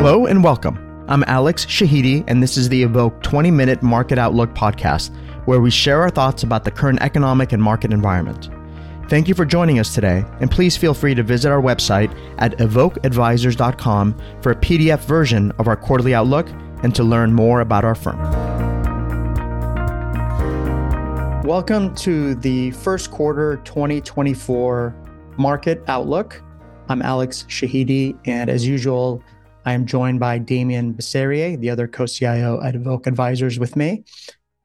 [0.00, 1.04] Hello and welcome.
[1.08, 5.14] I'm Alex Shahidi, and this is the Evoke 20 minute market outlook podcast,
[5.44, 8.48] where we share our thoughts about the current economic and market environment.
[9.10, 12.56] Thank you for joining us today, and please feel free to visit our website at
[12.56, 16.48] evokeadvisors.com for a PDF version of our quarterly outlook
[16.82, 18.18] and to learn more about our firm.
[21.44, 24.96] Welcome to the first quarter 2024
[25.36, 26.42] market outlook.
[26.88, 29.22] I'm Alex Shahidi, and as usual,
[29.66, 34.04] I am joined by Damien Bisserier, the other co-CIO at Evoke Advisors with me,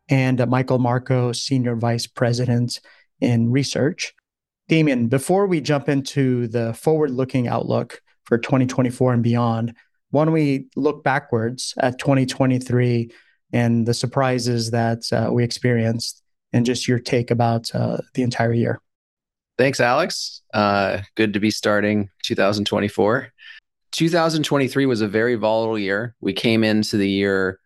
[0.07, 2.79] and uh, Michael Marco, Senior Vice President
[3.19, 4.13] in Research.
[4.69, 9.75] Damien, before we jump into the forward-looking outlook for 2024 and beyond,
[10.11, 13.11] why don't we look backwards at 2023
[13.51, 18.53] and the surprises that uh, we experienced and just your take about uh, the entire
[18.53, 18.79] year?
[19.57, 20.41] Thanks, Alex.
[20.53, 23.31] Uh, good to be starting 2024.
[23.95, 26.15] 2023 was a very volatile year.
[26.19, 27.61] We came into the year,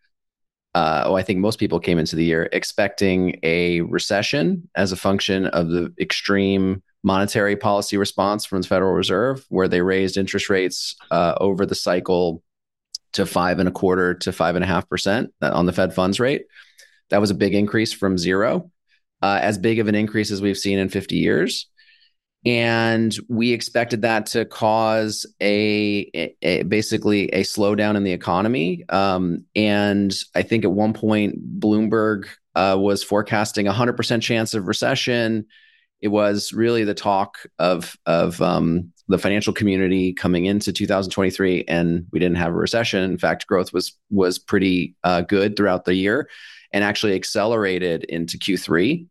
[0.75, 4.95] uh, oh, I think most people came into the year expecting a recession as a
[4.95, 10.51] function of the extreme monetary policy response from the Federal Reserve, where they raised interest
[10.51, 12.43] rates uh, over the cycle
[13.13, 16.19] to five and a quarter to five and a half percent on the Fed funds
[16.19, 16.45] rate.
[17.09, 18.69] That was a big increase from zero,
[19.23, 21.65] uh, as big of an increase as we've seen in 50 years
[22.45, 28.85] and we expected that to cause a, a, a, basically a slowdown in the economy.
[28.89, 34.53] Um, and I think at one point Bloomberg uh, was forecasting a hundred percent chance
[34.53, 35.45] of recession.
[36.01, 42.05] It was really the talk of of um, the financial community coming into 2023, and
[42.11, 43.03] we didn't have a recession.
[43.03, 46.29] In fact, growth was was pretty uh, good throughout the year,
[46.71, 49.07] and actually accelerated into Q3.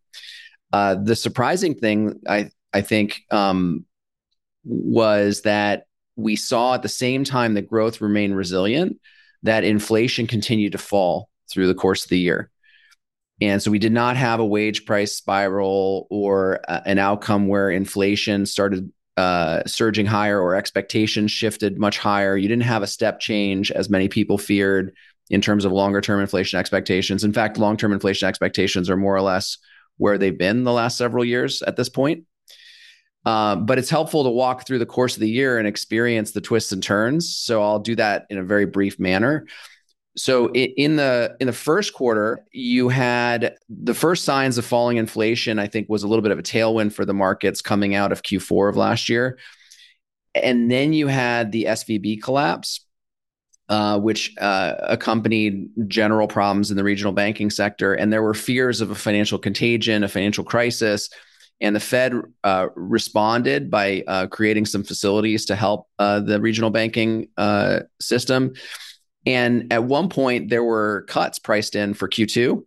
[0.73, 3.85] Uh, the surprising thing I I think, um,
[4.65, 8.99] was that we saw at the same time that growth remained resilient,
[9.45, 12.51] that inflation continued to fall through the course of the year.
[13.41, 17.71] And so we did not have a wage price spiral or uh, an outcome where
[17.71, 22.37] inflation started uh, surging higher or expectations shifted much higher.
[22.37, 24.95] You didn't have a step change as many people feared
[25.31, 27.25] in terms of longer term inflation expectations.
[27.25, 29.59] In fact, long term inflation expectations are more or less
[29.99, 32.25] where they've been the last several years at this point.
[33.29, 36.41] Uh, but it's helpful to walk through the course of the year and experience the
[36.41, 37.37] twists and turns.
[37.37, 39.45] So I'll do that in a very brief manner.
[40.17, 45.59] So in the in the first quarter, you had the first signs of falling inflation.
[45.59, 48.23] I think was a little bit of a tailwind for the markets coming out of
[48.23, 49.39] Q4 of last year,
[50.35, 52.81] and then you had the SVB collapse,
[53.69, 58.81] uh, which uh, accompanied general problems in the regional banking sector, and there were fears
[58.81, 61.11] of a financial contagion, a financial crisis
[61.61, 62.15] and the Fed
[62.45, 68.55] uh, responded by uh, creating some facilities to help uh, the regional banking uh, system.
[69.27, 72.63] And at one point, there were cuts priced in for Q2.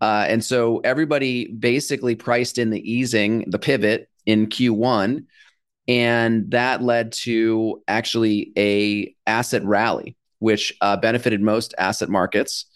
[0.00, 5.24] Uh, and so everybody basically priced in the easing, the pivot in Q1.
[5.88, 12.66] And that led to actually a asset rally, which uh, benefited most asset markets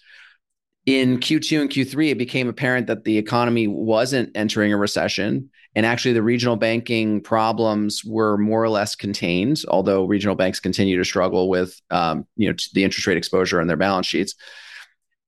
[0.88, 5.50] in Q2 and Q3, it became apparent that the economy wasn't entering a recession.
[5.75, 10.97] And actually, the regional banking problems were more or less contained, although regional banks continue
[10.97, 14.34] to struggle with um, you know, the interest rate exposure on their balance sheets.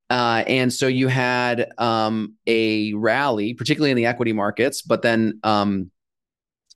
[0.08, 5.40] Uh, and so you had um, a rally, particularly in the equity markets, but then
[5.44, 5.90] um,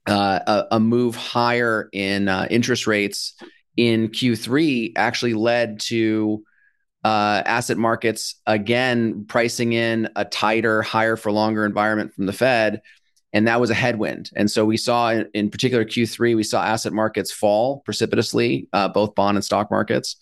[0.05, 3.33] uh, a, a, move higher in uh, interest rates
[3.75, 6.43] in Q3 actually led to
[7.05, 12.81] uh, asset markets again pricing in a tighter, higher for longer environment from the Fed,
[13.31, 14.31] and that was a headwind.
[14.35, 18.87] And so we saw, in, in particular, Q3, we saw asset markets fall precipitously, uh,
[18.87, 20.15] both bond and stock markets.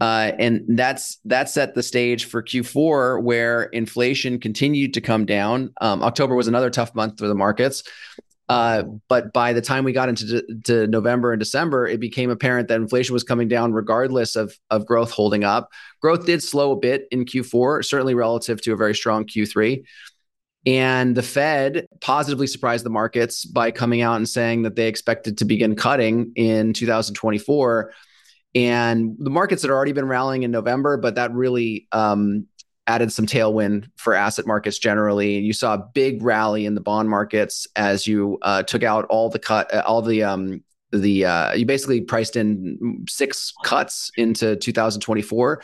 [0.00, 5.72] Uh, and that's that set the stage for Q4, where inflation continued to come down.
[5.80, 7.84] Um, October was another tough month for the markets.
[8.48, 12.68] Uh, but by the time we got into to November and December, it became apparent
[12.68, 15.70] that inflation was coming down regardless of, of growth holding up.
[16.02, 19.84] Growth did slow a bit in Q4, certainly relative to a very strong Q3.
[20.66, 25.38] And the Fed positively surprised the markets by coming out and saying that they expected
[25.38, 27.92] to begin cutting in 2024.
[28.54, 32.46] And the markets had already been rallying in November, but that really um,
[32.86, 35.38] added some tailwind for asset markets generally.
[35.38, 39.30] You saw a big rally in the bond markets as you uh, took out all
[39.30, 44.56] the cut, uh, all the um, the uh, you basically priced in six cuts into
[44.56, 45.62] 2024.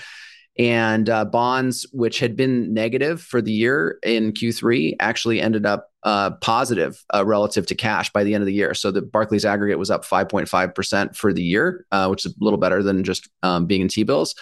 [0.58, 5.88] And uh, bonds, which had been negative for the year in Q3, actually ended up
[6.02, 8.74] uh, positive uh, relative to cash by the end of the year.
[8.74, 12.82] So the Barclays aggregate was up 5.5% for the year, which is a little better
[12.82, 14.34] than just um, being in T bills.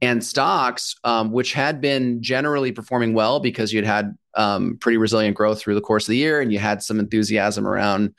[0.00, 5.36] And stocks, um, which had been generally performing well because you'd had um, pretty resilient
[5.36, 8.14] growth through the course of the year and you had some enthusiasm around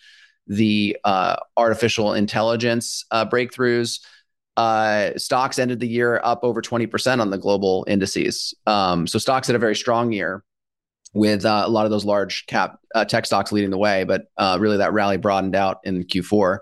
[0.48, 4.02] the uh, artificial intelligence uh, breakthroughs.
[4.58, 8.54] Uh, stocks ended the year up over 20% on the global indices.
[8.66, 10.44] Um, so stocks had a very strong year
[11.14, 14.26] with uh, a lot of those large cap uh, tech stocks leading the way, but
[14.38, 16.60] uh, really that rally broadened out in Q4.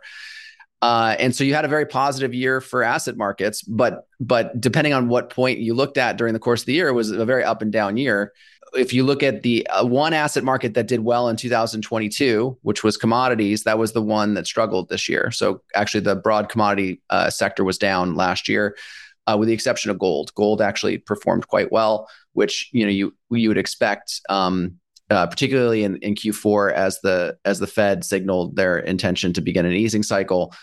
[0.81, 4.93] Uh, and so you had a very positive year for asset markets, but but depending
[4.93, 7.25] on what point you looked at during the course of the year, it was a
[7.25, 8.33] very up and down year.
[8.73, 12.83] If you look at the uh, one asset market that did well in 2022, which
[12.83, 15.31] was commodities, that was the one that struggled this year.
[15.31, 18.77] So actually, the broad commodity uh, sector was down last year,
[19.25, 20.31] uh, with the exception of gold.
[20.35, 24.21] Gold actually performed quite well, which you know you you would expect.
[24.29, 24.79] Um,
[25.09, 29.65] uh, particularly in, in Q4 as the as the Fed signaled their intention to begin
[29.65, 30.53] an easing cycle.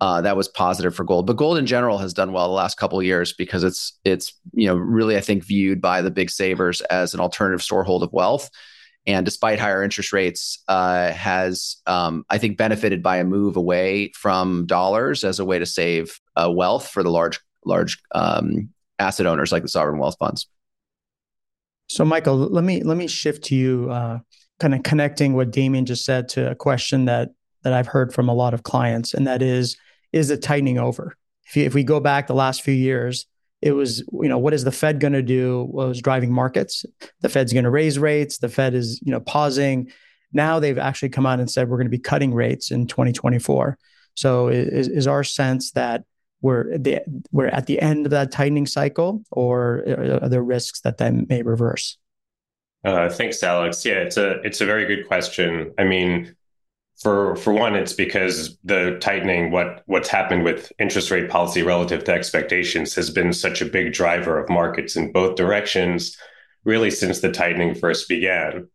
[0.00, 2.78] Uh, that was positive for gold, but gold in general has done well the last
[2.78, 6.30] couple of years because it's it's you know really I think viewed by the big
[6.30, 8.48] savers as an alternative storehold of wealth,
[9.06, 14.12] and despite higher interest rates, uh, has um, I think benefited by a move away
[14.14, 19.26] from dollars as a way to save uh, wealth for the large large um, asset
[19.26, 20.46] owners like the sovereign wealth funds.
[21.90, 24.20] So, Michael, let me let me shift to you, uh,
[24.60, 27.30] kind of connecting what Damien just said to a question that
[27.64, 29.76] that I've heard from a lot of clients, and that is,
[30.12, 31.16] is the tightening over?
[31.48, 33.26] If, you, if we go back the last few years,
[33.60, 35.64] it was, you know, what is the Fed going to do?
[35.64, 36.86] What was driving markets?
[37.22, 38.38] The Fed's going to raise rates.
[38.38, 39.90] The Fed is, you know, pausing.
[40.32, 43.76] Now they've actually come out and said we're going to be cutting rates in 2024.
[44.14, 46.04] So, is, is our sense that
[46.42, 47.02] we're the,
[47.32, 49.84] we're at the end of that tightening cycle, or
[50.22, 51.98] are there risks that that may reverse?
[52.84, 53.84] Uh, thanks, Alex.
[53.84, 55.72] Yeah, it's a it's a very good question.
[55.78, 56.34] I mean,
[56.98, 62.04] for for one, it's because the tightening, what what's happened with interest rate policy relative
[62.04, 66.16] to expectations, has been such a big driver of markets in both directions,
[66.64, 68.68] really since the tightening first began.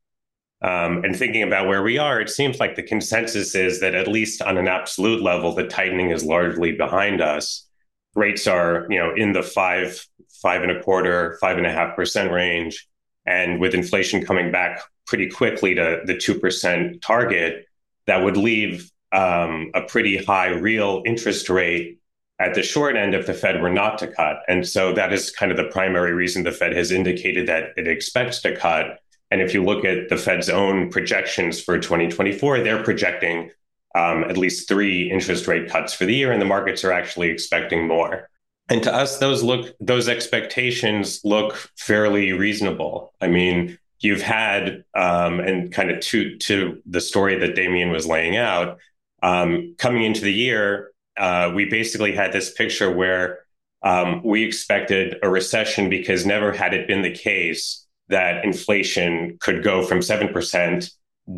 [0.62, 4.08] Um, and thinking about where we are, it seems like the consensus is that at
[4.08, 7.68] least on an absolute level, the tightening is largely behind us.
[8.16, 10.08] Rates are, you know, in the five,
[10.42, 12.88] five and a quarter, five and a half percent range,
[13.26, 17.68] and with inflation coming back pretty quickly to the two percent target,
[18.08, 22.00] that would leave um, a pretty high real interest rate
[22.40, 24.38] at the short end if the Fed were not to cut.
[24.48, 27.88] And so that is kind of the primary reason the Fed has indicated that it
[27.88, 29.00] expects to cut
[29.36, 33.52] and if you look at the Fed's own projections for 2024, they're projecting
[33.94, 37.28] um, at least three interest rate cuts for the year, and the markets are actually
[37.32, 38.30] expecting more.
[38.70, 43.14] And to us, those look those expectations look fairly reasonable.
[43.20, 48.08] I mean, you've had um, and kind of to to the story that Damien was
[48.08, 48.78] laying out
[49.22, 53.40] um, coming into the year, uh, we basically had this picture where
[53.84, 59.64] um, we expected a recession because never had it been the case that inflation could
[59.64, 60.90] go from 7%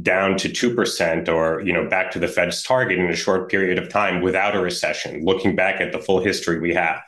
[0.01, 3.79] down to 2% or you know back to the Fed's target in a short period
[3.79, 6.99] of time without a recession looking back at the full history we have.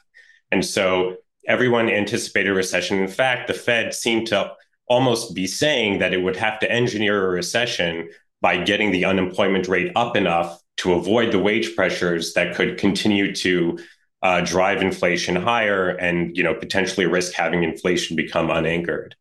[0.52, 1.18] And so
[1.48, 3.00] everyone anticipated a recession.
[3.00, 4.54] In fact, the Fed seemed to
[4.88, 8.10] almost be saying that it would have to engineer a recession
[8.42, 13.36] by getting the unemployment rate up enough to avoid the wage pressures that could continue
[13.36, 13.78] to
[14.22, 19.16] uh, drive inflation higher and you know potentially risk having inflation become unanchored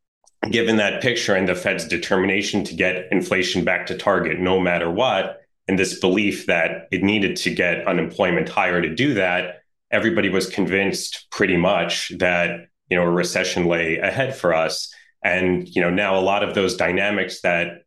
[0.51, 4.91] given that picture and the Fed's determination to get inflation back to target no matter
[4.91, 10.29] what, and this belief that it needed to get unemployment higher to do that, everybody
[10.29, 14.93] was convinced pretty much that you know a recession lay ahead for us.
[15.23, 17.83] And you know now a lot of those dynamics that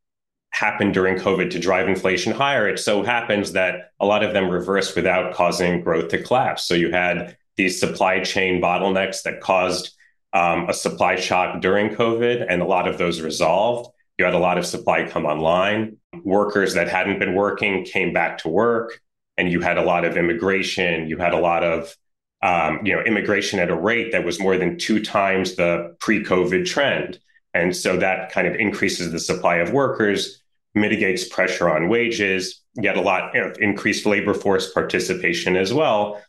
[0.52, 4.50] happened during COVID to drive inflation higher, it so happens that a lot of them
[4.50, 6.68] reversed without causing growth to collapse.
[6.68, 9.96] So you had these supply chain bottlenecks that caused
[10.34, 13.92] um, a supply shock during COVID, and a lot of those resolved.
[14.18, 15.98] You had a lot of supply come online.
[16.24, 19.02] Workers that hadn't been working came back to work,
[19.38, 21.08] and you had a lot of immigration.
[21.08, 21.96] You had a lot of
[22.44, 26.66] um, you know immigration at a rate that was more than two times the pre-COVID
[26.66, 27.20] trend,
[27.54, 30.42] and so that kind of increases the supply of workers,
[30.76, 32.62] mitigates pressure on wages.
[32.82, 36.22] Had a lot of increased labor force participation as well.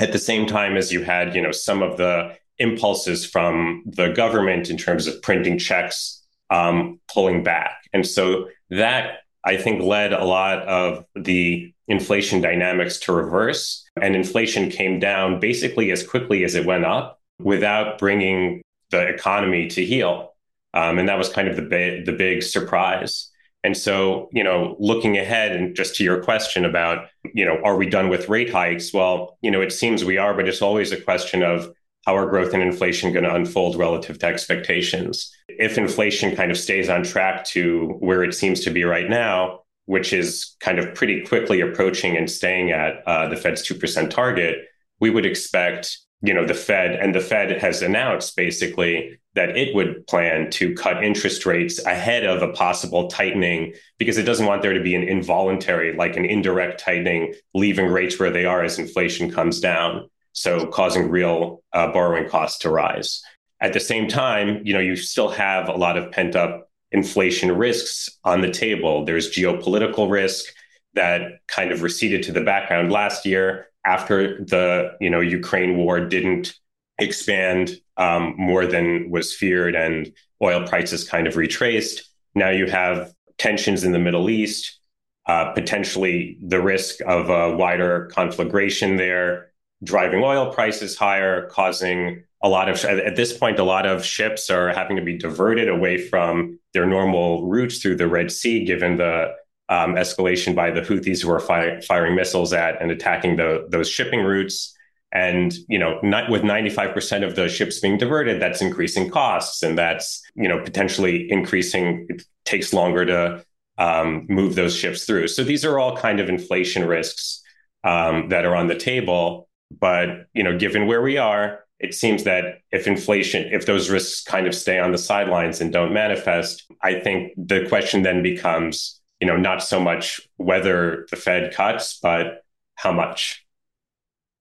[0.00, 4.08] At the same time as you had, you know, some of the impulses from the
[4.12, 7.88] government in terms of printing checks um, pulling back.
[7.92, 13.84] And so that I think led a lot of the inflation dynamics to reverse.
[14.00, 17.18] And inflation came down basically as quickly as it went up.
[17.42, 20.34] without bringing the economy to heel.
[20.74, 23.30] Um, and that was kind of the, the big surprise.
[23.62, 27.76] And so, you know, looking ahead and just to your question about, you know, are
[27.76, 28.92] we done with rate hikes?
[28.92, 31.72] Well, you know, it seems we are, but it's always a question of
[32.06, 35.30] how are growth and inflation going to unfold relative to expectations?
[35.48, 39.60] If inflation kind of stays on track to where it seems to be right now,
[39.86, 44.58] which is kind of pretty quickly approaching and staying at uh, the Fed's 2% target,
[45.00, 49.74] we would expect you know the fed and the fed has announced basically that it
[49.74, 54.60] would plan to cut interest rates ahead of a possible tightening because it doesn't want
[54.60, 58.78] there to be an involuntary like an indirect tightening leaving rates where they are as
[58.78, 63.22] inflation comes down so causing real uh, borrowing costs to rise.
[63.60, 67.52] At the same time you know you still have a lot of pent up inflation
[67.56, 69.04] risks on the table.
[69.04, 70.46] There's geopolitical risk
[70.94, 76.00] that kind of receded to the background last year after the you know Ukraine war
[76.00, 76.54] didn't
[76.98, 82.02] expand um, more than was feared, and oil prices kind of retraced.
[82.34, 84.80] Now you have tensions in the Middle East,
[85.26, 89.49] uh, potentially the risk of a wider conflagration there,
[89.82, 94.48] driving oil prices higher, causing a lot of at this point a lot of ships
[94.48, 98.96] are having to be diverted away from their normal routes through the Red Sea, given
[98.96, 99.34] the
[99.68, 103.88] um, escalation by the Houthis who are fi- firing missiles at and attacking the, those
[103.88, 104.76] shipping routes.
[105.12, 109.76] And you know, not, with 95% of the ships being diverted, that's increasing costs, and
[109.76, 112.06] that's you know potentially increasing.
[112.08, 113.44] It takes longer to
[113.76, 115.28] um, move those ships through.
[115.28, 117.42] So these are all kind of inflation risks
[117.82, 119.48] um, that are on the table.
[119.70, 124.22] But you know, given where we are, it seems that if inflation, if those risks
[124.22, 129.00] kind of stay on the sidelines and don't manifest, I think the question then becomes
[129.20, 133.44] you know, not so much whether the Fed cuts, but how much.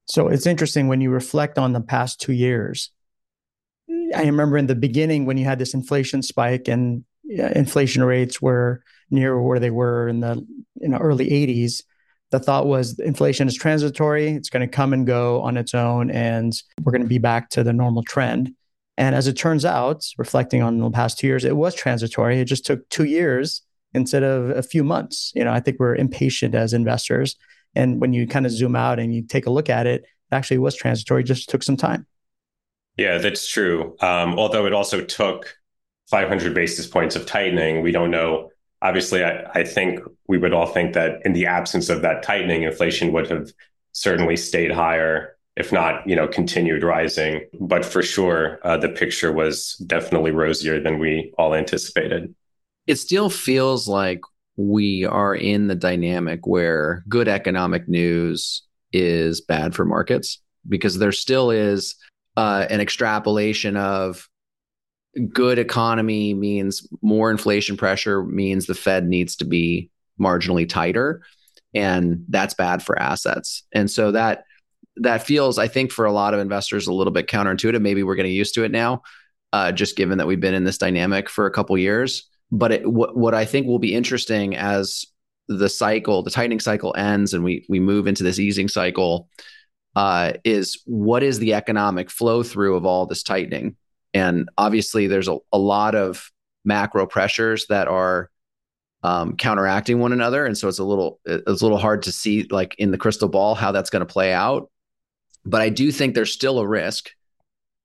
[0.05, 2.89] So it's interesting when you reflect on the past two years.
[4.15, 8.81] I remember in the beginning when you had this inflation spike and inflation rates were
[9.11, 11.83] near where they were in the know, early 80s.
[12.31, 16.11] The thought was inflation is transitory, it's going to come and go on its own,
[16.11, 18.51] and we're going to be back to the normal trend.
[18.97, 22.39] And as it turns out, reflecting on the past two years, it was transitory.
[22.39, 23.61] It just took two years
[23.93, 25.31] instead of a few months.
[25.35, 27.35] You know, I think we're impatient as investors.
[27.75, 30.35] And when you kind of zoom out and you take a look at it, it
[30.35, 32.05] actually was transitory, just took some time.
[32.97, 33.95] Yeah, that's true.
[34.01, 35.55] Um, although it also took
[36.09, 38.49] 500 basis points of tightening, we don't know.
[38.81, 42.63] Obviously, I, I think we would all think that in the absence of that tightening,
[42.63, 43.51] inflation would have
[43.91, 47.45] certainly stayed higher, if not, you know, continued rising.
[47.59, 52.33] But for sure, uh, the picture was definitely rosier than we all anticipated
[52.89, 54.21] it still feels like
[54.57, 61.11] we are in the dynamic where good economic news is bad for markets because there
[61.11, 61.93] still is
[62.35, 64.27] uh, an extrapolation of
[65.31, 69.89] good economy means more inflation pressure means the Fed needs to be
[70.19, 71.21] marginally tighter,
[71.73, 73.63] and that's bad for assets.
[73.71, 74.43] And so that
[74.97, 77.81] that feels, I think, for a lot of investors, a little bit counterintuitive.
[77.81, 79.03] Maybe we're getting used to it now,
[79.53, 82.29] uh, just given that we've been in this dynamic for a couple years.
[82.51, 85.05] But it, what, what I think will be interesting as
[85.47, 89.29] the cycle, the tightening cycle ends and we we move into this easing cycle,
[89.95, 93.75] uh, is what is the economic flow through of all this tightening?
[94.13, 96.31] And obviously, there's a, a lot of
[96.65, 98.29] macro pressures that are
[99.03, 102.43] um, counteracting one another, and so it's a little it's a little hard to see
[102.49, 104.69] like in the crystal ball how that's going to play out.
[105.45, 107.11] But I do think there's still a risk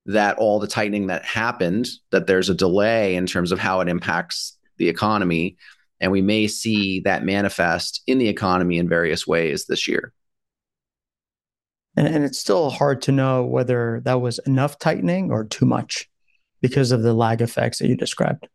[0.06, 3.88] that all the tightening that happened, that there's a delay in terms of how it
[3.88, 5.56] impacts the economy.
[6.00, 10.12] And we may see that manifest in the economy in various ways this year.
[11.96, 16.10] And, and it's still hard to know whether that was enough tightening or too much
[16.64, 18.48] because of the lag effects that you described.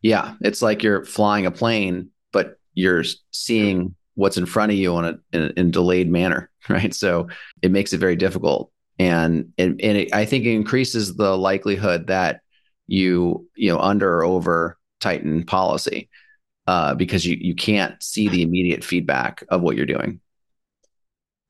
[0.00, 4.94] Yeah, it's like you're flying a plane, but you're seeing what's in front of you
[4.94, 6.94] on a, in, in a delayed manner, right?
[6.94, 7.28] So
[7.62, 12.06] it makes it very difficult and and, and it, I think it increases the likelihood
[12.08, 12.40] that
[12.86, 16.08] you you know under or over tighten policy
[16.66, 20.20] uh, because you you can't see the immediate feedback of what you're doing.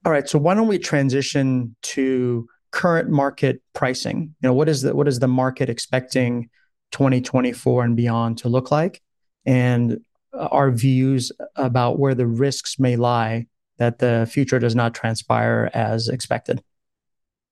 [0.05, 4.35] All right, so why don't we transition to current market pricing?
[4.41, 6.51] You know, what is the what is the market expecting
[6.91, 9.01] 2024 and beyond to look like,
[9.47, 10.01] and
[10.35, 13.47] our views about where the risks may lie
[13.79, 16.63] that the future does not transpire as expected.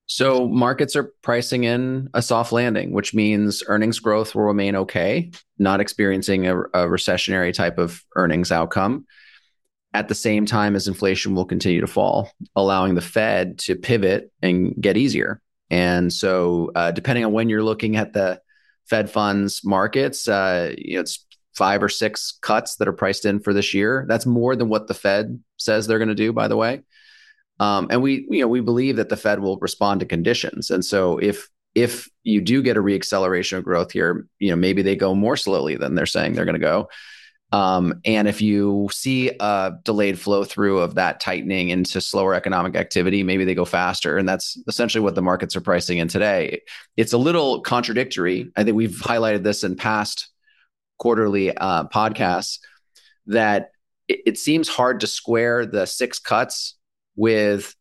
[0.07, 5.31] So markets are pricing in a soft landing, which means earnings growth will remain okay,
[5.59, 9.07] not experiencing a, a, recessionary type of earnings outcome.
[9.93, 14.31] At the same time as inflation will continue to fall, allowing the Fed to pivot
[14.41, 15.41] and get easier.
[15.69, 18.41] And so, uh, depending on when you're looking at the
[18.87, 23.41] Fed funds markets, uh, you know, it's five or six cuts that are priced in
[23.41, 24.05] for this year.
[24.09, 26.83] That's more than what the Fed says they're going to do, by the way.
[27.59, 30.71] Um, and we, you know, we believe that the Fed will respond to conditions.
[30.71, 34.83] And so, if if you do get a reacceleration of growth here, you know, maybe
[34.83, 36.89] they go more slowly than they're saying they're going to go.
[37.53, 42.77] Um, and if you see a delayed flow through of that tightening into slower economic
[42.77, 44.17] activity, maybe they go faster.
[44.17, 46.63] And that's essentially what the markets are pricing in today.
[46.97, 48.53] It's a little contradictory.
[48.57, 50.29] I think we've highlighted this in past
[50.99, 52.59] quarterly uh, podcasts
[53.27, 53.71] that
[54.07, 56.77] it, it seems hard to square the six cuts
[57.17, 57.75] with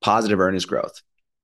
[0.00, 1.02] positive earnings growth.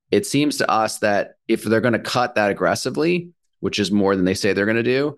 [0.09, 3.29] It seems to us that if they're going to cut that aggressively,
[3.59, 5.17] which is more than they say they're going to do,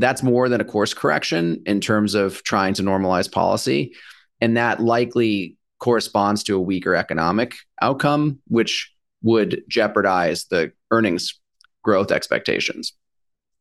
[0.00, 3.94] that's more than a course correction in terms of trying to normalize policy.
[4.40, 8.92] And that likely corresponds to a weaker economic outcome, which
[9.22, 11.38] would jeopardize the earnings
[11.82, 12.92] growth expectations.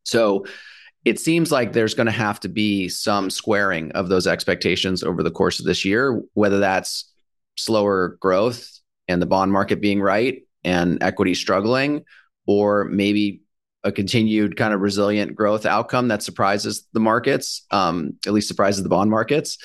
[0.04, 0.46] So
[1.06, 5.24] it seems like there's going to have to be some squaring of those expectations over
[5.24, 7.12] the course of this year, whether that's
[7.58, 8.70] slower growth
[9.08, 12.04] and the bond market being right and equity struggling,
[12.46, 13.42] or maybe
[13.84, 18.84] a continued kind of resilient growth outcome that surprises the markets, um, at least surprises
[18.84, 19.58] the bond markets,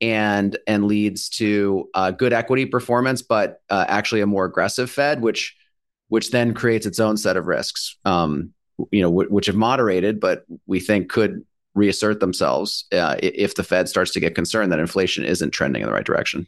[0.00, 5.20] and and leads to uh, good equity performance, but uh, actually a more aggressive Fed,
[5.20, 5.56] which
[6.08, 8.52] which then creates its own set of risks, um,
[8.90, 11.44] you know, w- which have moderated, but we think could
[11.74, 15.86] reassert themselves uh, if the Fed starts to get concerned that inflation isn't trending in
[15.86, 16.46] the right direction.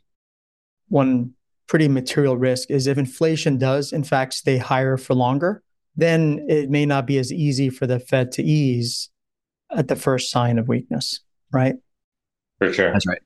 [0.89, 1.35] One
[1.67, 5.63] pretty material risk is if inflation does in fact stay higher for longer
[5.97, 9.11] then it may not be as easy for the Fed to ease
[9.71, 11.21] at the first sign of weakness,
[11.53, 11.75] right?
[12.59, 12.93] For sure.
[12.93, 13.21] That's right.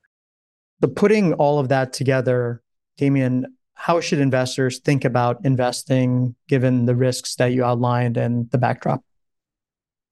[0.83, 2.62] So, putting all of that together,
[2.99, 8.59] Damien, how should investors think about investing given the risks that you outlined and the
[8.59, 9.02] backdrop?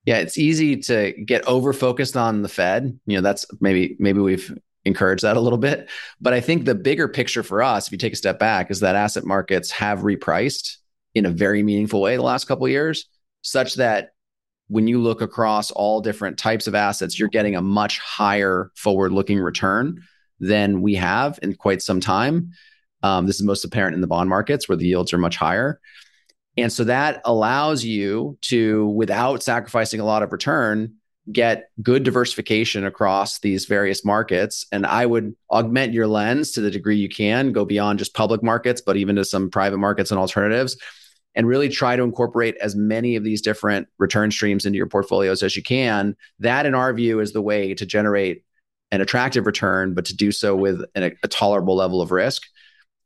[0.05, 2.99] Yeah, it's easy to get over focused on the Fed.
[3.07, 5.89] You know, that's maybe maybe we've encouraged that a little bit,
[6.21, 8.81] but I think the bigger picture for us, if you take a step back, is
[8.81, 10.79] that asset markets have repriced
[11.15, 13.07] in a very meaningful way the last couple years,
[13.43, 14.11] such that
[14.69, 19.13] when you look across all different types of assets, you're getting a much higher forward
[19.13, 20.03] looking return
[20.41, 22.53] than we have in quite some time.
[23.03, 25.81] Um, this is most apparent in the bond markets where the yields are much higher.
[26.57, 30.95] And so that allows you to, without sacrificing a lot of return,
[31.31, 34.67] get good diversification across these various markets.
[34.73, 38.43] And I would augment your lens to the degree you can, go beyond just public
[38.43, 40.77] markets, but even to some private markets and alternatives
[41.35, 45.43] and really try to incorporate as many of these different return streams into your portfolios
[45.43, 46.17] as you can.
[46.41, 48.45] That, in our view, is the way to generate
[48.91, 52.43] an attractive return, but to do so with an, a tolerable level of risk.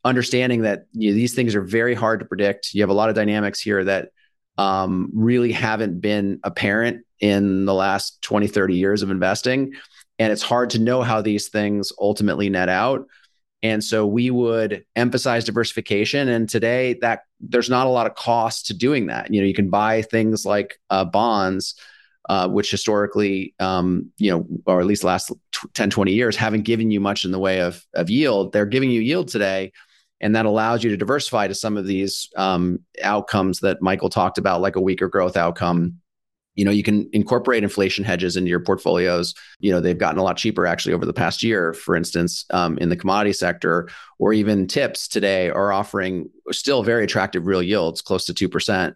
[0.05, 2.75] Understanding that you know, these things are very hard to predict.
[2.75, 4.11] You have a lot of dynamics here that
[4.59, 9.73] um, really haven't been apparent in the last 20, 30 years of investing.
[10.19, 13.07] And it's hard to know how these things ultimately net out.
[13.63, 16.29] And so we would emphasize diversification.
[16.29, 19.33] And today, that there's not a lot of cost to doing that.
[19.33, 21.75] You know, you can buy things like uh, bonds,
[22.29, 25.33] uh, which historically, um, you know, or at least last
[25.75, 28.53] 10, 20 years, haven't given you much in the way of, of yield.
[28.53, 29.73] They're giving you yield today.
[30.21, 34.39] And that allows you to diversify to some of these um, outcomes that Michael talked
[34.39, 36.01] about, like a weaker growth outcome
[36.57, 39.35] you know you can incorporate inflation hedges into your portfolios.
[39.61, 42.77] You know they've gotten a lot cheaper actually over the past year for instance um,
[42.79, 43.89] in the commodity sector
[44.19, 48.95] or even tips today are offering still very attractive real yields close to 2%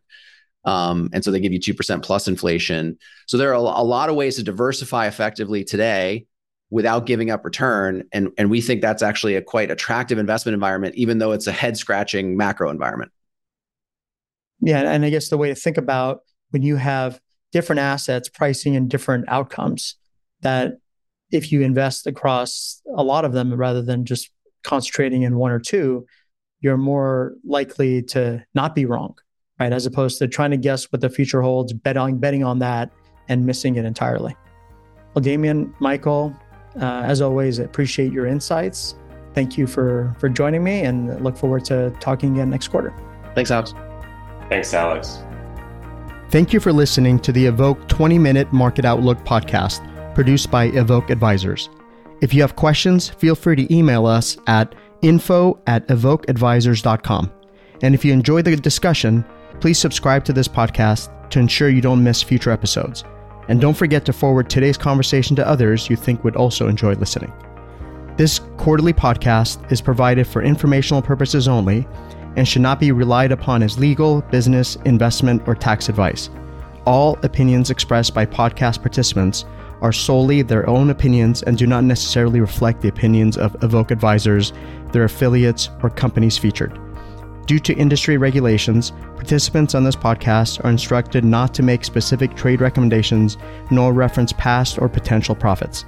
[0.64, 2.98] um, and so they give you 2% plus inflation.
[3.26, 6.26] So there are a, lot of ways to diversify effectively today
[6.68, 8.04] without giving up return.
[8.12, 11.52] And, and we think that's actually a quite attractive investment environment even though it's a
[11.52, 13.10] head scratching macro environment.
[14.60, 16.20] Yeah and i guess the way to think about
[16.50, 17.18] when you have
[17.52, 19.96] different assets pricing and different outcomes
[20.42, 20.78] that
[21.30, 24.30] if you invest across a lot of them rather than just
[24.62, 26.06] concentrating in one or two,
[26.60, 29.14] you're more likely to not be wrong,
[29.58, 29.72] right?
[29.72, 32.90] As opposed to trying to guess what the future holds, betting, betting on that
[33.28, 34.36] and missing it entirely.
[35.14, 36.34] Well, Damien, Michael,
[36.80, 38.94] uh, as always, I appreciate your insights.
[39.34, 42.92] Thank you for for joining me and look forward to talking again next quarter.
[43.34, 43.74] Thanks, Alex.
[44.48, 45.22] Thanks, Alex.
[46.30, 51.10] Thank you for listening to the Evoke 20 Minute Market Outlook podcast produced by Evoke
[51.10, 51.68] Advisors.
[52.20, 57.32] If you have questions, feel free to email us at info at evokeadvisors.com.
[57.82, 59.24] And if you enjoy the discussion,
[59.58, 63.02] please subscribe to this podcast to ensure you don't miss future episodes.
[63.48, 67.32] And don't forget to forward today's conversation to others you think would also enjoy listening.
[68.16, 71.88] This quarterly podcast is provided for informational purposes only
[72.36, 76.30] and should not be relied upon as legal, business, investment, or tax advice.
[76.86, 79.44] All opinions expressed by podcast participants
[79.82, 84.52] are solely their own opinions and do not necessarily reflect the opinions of Evoke Advisors,
[84.92, 86.78] their affiliates, or companies featured.
[87.46, 92.60] Due to industry regulations, participants on this podcast are instructed not to make specific trade
[92.60, 93.36] recommendations
[93.70, 95.84] nor reference past or potential profits.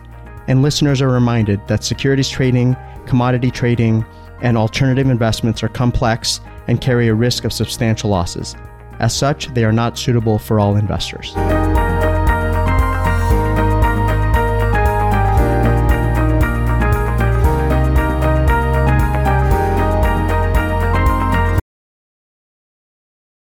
[0.48, 2.76] And listeners are reminded that securities trading,
[3.06, 4.04] commodity trading,
[4.42, 8.54] and alternative investments are complex and carry a risk of substantial losses.
[8.98, 11.32] As such, they are not suitable for all investors.